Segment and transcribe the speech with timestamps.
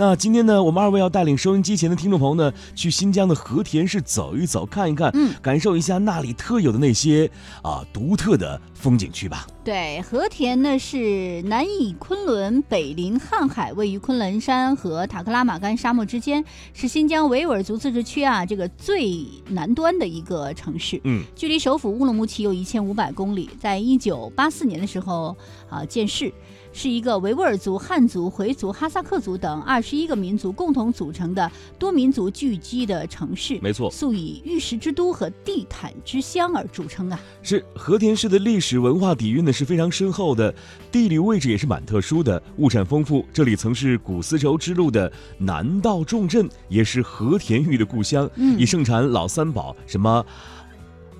[0.00, 7.30] 那今天呢，我们二位要带领收音机前的听众朋友呢，去新疆的和田市走一走，看一看，嗯，感受一下那里特有的那些
[7.62, 9.46] 啊独特的风景区吧。
[9.62, 16.42] 对，和田呢是南倚昆仑，北临瀚海，位于昆仑山和塔克拉玛干沙漠之间，
[16.72, 20.98] 是新疆维吾尔族自治区啊这个最南端的一个城市。
[21.04, 25.36] 嗯，距离首府乌鲁木齐有一千五百公里，在一九八四年的时候
[25.68, 26.32] 啊建市。
[26.72, 33.58] 是一个维吾尔族、汉族、回族、哈萨克族等二十一个民族共同组成的多民族聚居的城市。
[33.60, 37.18] 没错，素以玉石之都和地毯之乡而著称啊。
[37.42, 40.54] 是和田市的历史文化底蕴呢是非常深厚的，
[40.92, 43.24] 地理位置也是蛮特殊的，物产丰富。
[43.32, 50.24] 这里曾是古丝绸之路的南道重镇，也是和田玉的故乡，嗯以盛产老三宝什么。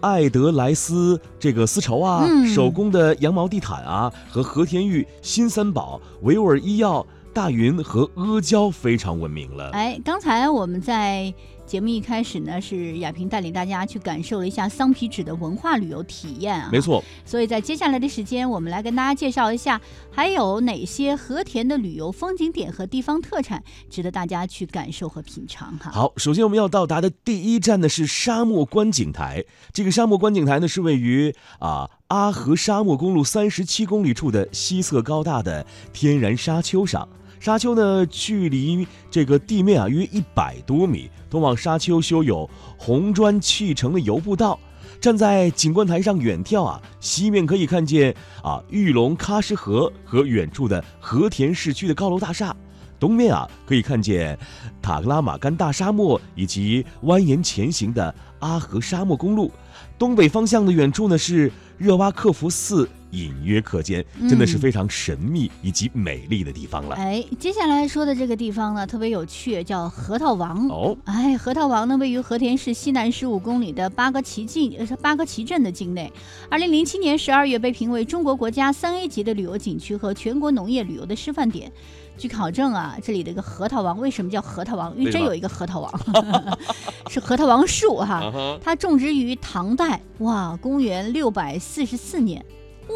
[0.00, 2.46] 艾德莱斯这个丝绸啊，嗯。
[2.48, 7.06] 手工的羊毛地毯啊，和和田玉、新三宝、维吾尔医药、
[7.38, 9.70] 大云和阿胶非常闻名了。
[9.70, 11.32] 哎，刚才我们在
[11.64, 16.68] 节目一开始呢，是亚平带领大家去感受了一下桑皮纸的文化旅游体验啊。
[16.72, 16.80] 没。
[16.80, 25.92] 错，所以在接下来的时间，我们来跟大家介绍一下，还有哪些和田的旅游风景点和地方特产值得大家去感受和品尝哈。
[25.92, 29.44] 好，首先我们要到达的第一站呢是沙漠观景台。
[29.72, 37.08] 这个沙漠观景台呢是位于啊阿河沙漠公路三十七公里处的西侧高大的天然沙丘上。
[37.40, 44.58] 沙丘呢距离这个地面啊约一百多米，通往沙丘修有红砖砌成的游步道。
[45.00, 52.54] 站在景观台上远眺啊，西面可以看见啊玉龙喀什河和远处的和田市区的高楼大厦。
[52.98, 54.36] 东面啊，可以看见
[54.82, 59.52] 塔克拉玛干大沙漠以及蜿蜒前行的阿合沙漠公路。
[59.96, 66.96] 东北方向的远处呢是热哇克福寺，隐约可见，真的是嗯非常神秘以及美丽的地方了。
[66.96, 70.68] 哎，接下来说的这个地方呢，特别有趣，叫核桃王。
[70.68, 76.12] 哦，哎，核桃王呢，位于和田市西南十五公里的八哥旗境，呃，是八哥旗镇的境内。
[76.50, 81.70] 二零零七年十二月被评为中国国家三 A 级的旅游景区和全国农业旅游的示范点。
[82.16, 84.92] 据考证啊，这里的一个核桃王为什么叫核桃王？
[84.98, 86.00] 因为真有一个核桃王，
[87.08, 88.16] 是核桃王树哈。
[88.26, 92.44] 啊哈，它种植于唐代，哇，公元六百四十四年，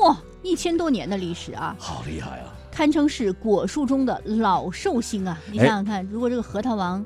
[0.00, 1.76] 哇，一千多年的历史啊！
[1.78, 2.52] 好厉害啊！
[2.70, 5.38] 堪称是果树中的老寿星啊！
[5.50, 7.04] 你哎想想看，如果这个核桃王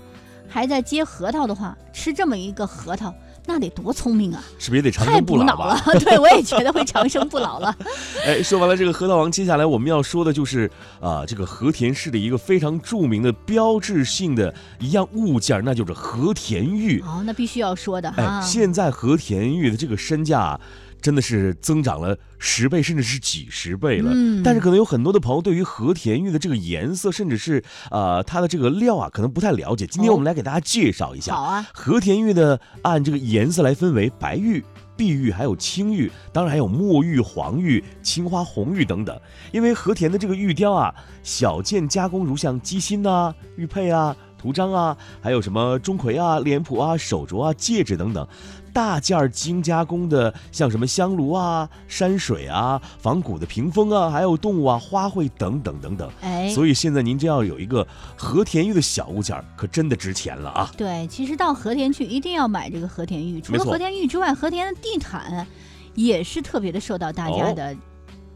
[0.49, 3.13] 还在结核桃的话，吃这么一个核桃，
[3.45, 4.41] 那得多聪明啊！
[4.61, 5.67] 是不是也得长生不老？
[5.67, 7.75] 了， 对我也觉得会长生不老了。
[8.25, 10.71] 哎，说完了这个核桃王，接下来我们要说的就是
[11.01, 17.01] 啊、这个和田市的一个非常著名的标志性的一样物件，那就是和田玉。
[17.01, 18.41] 哦，那必须要说的哈哎，。
[18.41, 20.61] 现在和田玉的这个身价啊，
[21.01, 24.11] 真的是增长了十倍，甚至是几十倍了。
[24.12, 29.87] 嗯但是可能有很多的朋友对于和田玉的这个颜色，甚至是呃它的这个料啊，可能不太了解。
[29.87, 31.34] 今天哦我们来给大家介绍一下。
[31.34, 34.65] 好啊，和田玉呢，按这个颜色来分为白玉、
[34.97, 39.19] 碧玉，还有青玉，当然还有墨玉、黄玉、青花红玉等等。
[39.53, 48.27] 因为和田的这个玉雕啊，小件加工，如像鸡心呐、玉佩啊、图章啊，还有什么钟馗啊、脸谱啊、手镯啊、戒指等等。
[48.73, 56.11] 大件儿精加工的，像什么香炉啊、山水啊、仿古的屏风啊，还有动物啊、花卉等等等等。
[56.21, 60.71] 哎，所以现在您真要有一个和田玉的小物件，可真的值钱了啊！
[60.77, 63.41] 对，其实到和田去一定要买这个和田玉。
[63.41, 65.47] 除了和田玉之外，和田的地毯
[65.95, 67.75] 也是特别的受到大家哦的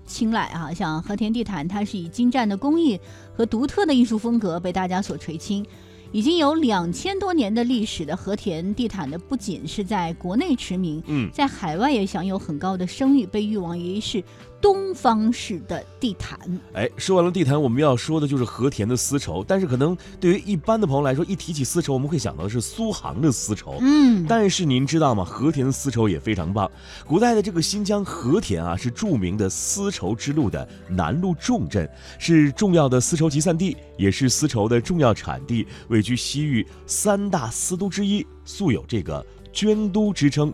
[0.06, 0.72] 青睐啊。
[0.72, 2.98] 像和田地毯，它是以精湛的工艺
[3.36, 5.66] 和独特的艺术风格被大家所垂青。
[6.12, 14.22] 已经有两千多年的历史的和田地毯呢，不仅是在国内驰名，嗯，在海外也享有很高的声誉，被誉为是
[14.60, 16.38] 东方式的地毯。
[16.74, 19.44] 哎，说完了地毯，我们要说的就是和田的丝绸。
[19.46, 23.78] 但是可能对于一般的朋友来说，一提起丝绸，我们会想到的是苏杭的丝绸。
[23.80, 25.24] 嗯，但是您知道吗？
[25.24, 26.70] 和田的丝绸也非常棒。
[27.06, 31.88] 古代的这个新疆和田啊，是著名的丝绸之路的南路重镇，
[32.18, 40.52] 是重要的丝绸集散地，也是丝绸的重要产地，位居西域三大丝都之一，素有这个“绢都”之称。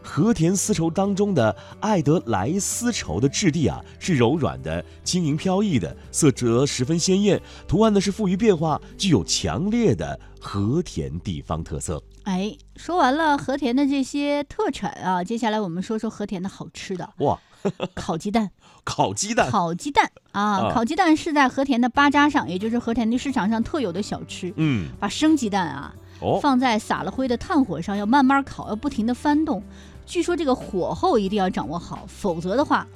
[0.00, 12.02] 和田丝绸当中的艾德莱丝绸的质地啊，是柔软的、轻盈飘逸的，色泽十分鲜艳，图案呢是富于变化，具有强烈的和田地方特色。
[12.22, 17.38] 哎，说完了和田的这些特产啊，接下来我们说说和田的好吃的哇，
[17.94, 18.50] 烤鸡蛋。
[18.84, 24.50] 烤鸡蛋，烤鸡蛋啊，啊烤鸡蛋是在和田的巴扎上，也就是和田的市场上特有的小吃。
[24.56, 29.62] 嗯，把生鸡蛋啊哦，放在撒了灰的炭火上，要慢慢烤，要不停的翻动。
[30.06, 32.86] 据说这个火候一定要掌握好，否则的话，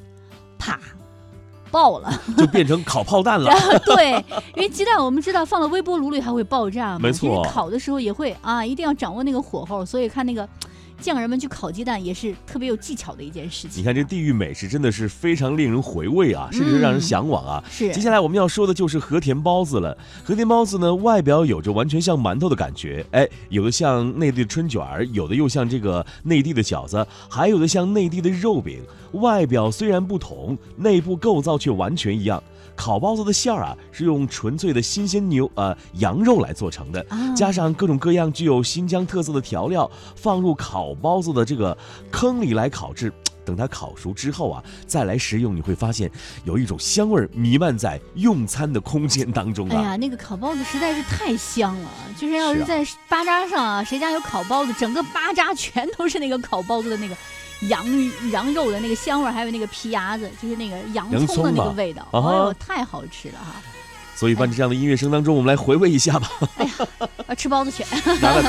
[0.58, 0.78] 啪，
[1.70, 3.52] 爆了， 就变成烤炮弹了。
[3.84, 4.12] 对，
[4.54, 10.48] 因为鸡蛋我们知道放到微波炉里它会爆炸嘛，没错烤的时候也会啊，一定要掌握那个火候，所以看那个
[11.02, 13.80] 匠人们去烤鸡蛋也是特别有技巧的一件事情。
[13.80, 17.62] 你看这地域美食真的是非常令人回味啊，甚至让人向往啊。
[17.68, 19.98] 是接下来我们要说的就是和田包子了。
[20.22, 28.80] 和田包子呢，外表有着完全像馒头的感觉，哎，有的像内地的春卷儿，有的又像这个内地的饺子，还有的像内地的肉饼。
[29.12, 32.42] 外表虽然不同，内部构造却完全一样。
[32.74, 41.76] 烤包子的馅儿啊，是用纯粹的新鲜牛呃羊肉来做成的，啊加上各种各样具有新疆特色的调料，放入烤包子的这个
[42.10, 43.12] 坑里来烤制。
[43.44, 46.08] 等它烤熟之后啊，再来食用，你会发现
[46.44, 49.76] 有一种香味儿弥漫在用餐的空间当中啊。
[49.76, 57.16] 哎呀，那个烤包子实在是太香了，就是要是在巴扎上啊，谁家有烤包子，整个巴扎全都是那个烤包子的那个
[57.68, 57.86] 羊
[58.30, 63.60] 羊肉的那个香味，还有那个皮牙子，就是那个洋洋葱的那个味道，哎呦，太好吃了哈！
[64.14, 67.84] 所以伴着这样的音乐声当中，我们来回味一下吧，哎呀吃包子去。
[68.20, 68.48] 拿了口。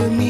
[0.00, 0.29] 一个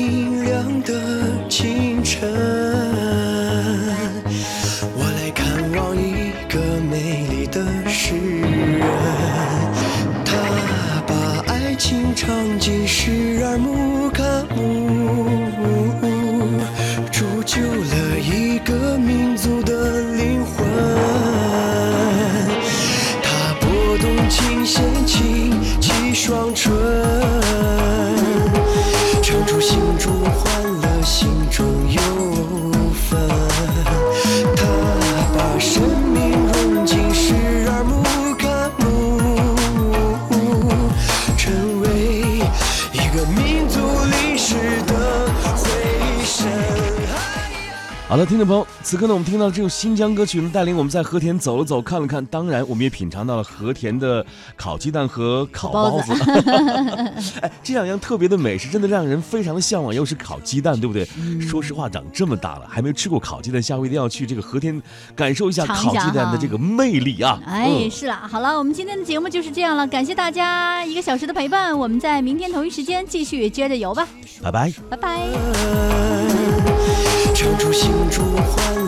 [48.11, 54.27] 好了，听众朋友，此刻呢，我们听到这首新疆歌曲呢，带领我们在和田走了走，看了看，当然，我们也品尝到了和田的
[54.57, 56.13] 烤鸡蛋和烤包包子。
[57.41, 59.95] 哎，这两样特别的美食，真的让人非常的向往。
[59.95, 61.07] 又是烤鸡蛋，对不对？
[61.21, 64.83] 嗯说实话，长这么大了，还没有吃过烤鸡蛋，下回一定要去这个和田
[65.15, 67.41] 感受一下烤鸡蛋的这个魅力啊！
[67.47, 74.09] 哎，嗯是了，好了，我们今天的节目就是这样了，感谢大家一个小时的陪伴，我们在明天同一时间继续接着游吧，
[74.43, 74.73] 拜拜。
[74.91, 75.21] 拜拜。
[75.45, 77.10] 嗯
[77.41, 78.81] 唱出心中欢乐。